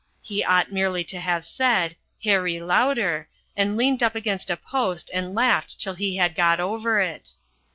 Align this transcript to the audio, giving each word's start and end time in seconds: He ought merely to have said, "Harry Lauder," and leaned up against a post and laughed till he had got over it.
He 0.23 0.43
ought 0.43 0.71
merely 0.71 1.03
to 1.03 1.19
have 1.19 1.45
said, 1.45 1.95
"Harry 2.23 2.59
Lauder," 2.59 3.29
and 3.55 3.77
leaned 3.77 4.01
up 4.01 4.15
against 4.15 4.49
a 4.49 4.57
post 4.57 5.11
and 5.13 5.35
laughed 5.35 5.79
till 5.79 5.93
he 5.93 6.17
had 6.17 6.33
got 6.33 6.59
over 6.59 6.99
it. 6.99 7.29